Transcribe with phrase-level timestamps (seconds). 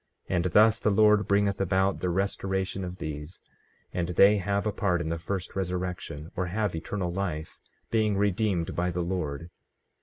[0.27, 3.39] And thus the Lord bringeth about the restoration of these;
[3.93, 7.59] and they have a part in the first resurrection, or have eternal life,
[7.91, 9.51] being redeemed by the Lord.